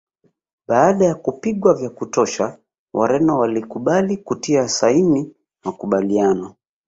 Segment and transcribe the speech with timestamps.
[0.67, 2.57] Baada ya kupigwa vya kutosha
[2.93, 6.55] Wareno walikubali kutia saini makubaliano